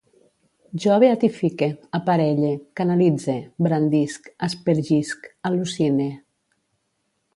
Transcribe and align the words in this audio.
Jo 0.85 0.95
beatifique, 1.01 1.67
aparelle, 1.99 2.49
canalitze, 2.81 3.35
brandisc, 3.67 4.33
aspergisc, 4.49 5.29
al·lucine 5.51 6.09